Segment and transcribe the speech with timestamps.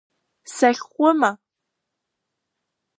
[0.55, 1.31] Сахьхәыма?